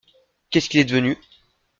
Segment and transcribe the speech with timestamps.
[0.49, 1.15] Qu’est-ce qu’il est devenu?